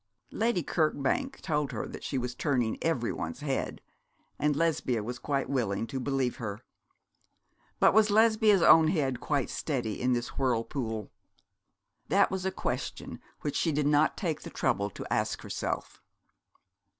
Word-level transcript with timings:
Lady 0.31 0.63
Kirkbank 0.63 1.41
told 1.41 1.71
her 1.71 1.87
that 1.87 2.03
she 2.03 2.17
was 2.17 2.33
turning 2.33 2.75
everyone's 2.83 3.41
head, 3.41 3.81
and 4.39 4.55
Lesbia 4.55 5.03
was 5.03 5.19
quite 5.19 5.47
willing 5.47 5.85
to 5.85 5.99
believe 5.99 6.37
her. 6.37 6.63
But 7.79 7.93
was 7.93 8.09
Lesbia's 8.09 8.63
own 8.63 8.87
head 8.87 9.19
quite 9.19 9.51
steady 9.51 10.01
in 10.01 10.13
this 10.13 10.39
whirlpool? 10.39 11.11
That 12.07 12.31
was 12.31 12.47
a 12.47 12.51
question 12.51 13.19
which 13.41 13.55
she 13.55 13.71
did 13.71 13.85
not 13.85 14.17
take 14.17 14.41
the 14.41 14.49
trouble 14.49 14.89
to 14.89 15.05
ask 15.13 15.43
herself. 15.43 16.01